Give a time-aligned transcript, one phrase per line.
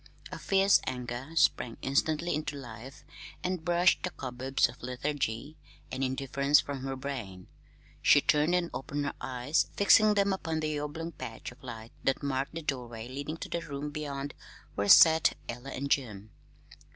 [0.31, 3.03] A fierce anger sprang instantly into life
[3.43, 5.57] and brushed the cobwebs of lethargy
[5.91, 7.45] and indifference from her brain.
[8.01, 12.23] She turned and opened her eyes, fixing them upon the oblong patch of light that
[12.23, 14.33] marked the doorway leading to the room beyond
[14.73, 16.31] where sat Ella and Jim.